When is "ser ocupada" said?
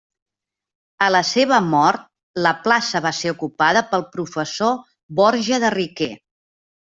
3.17-3.85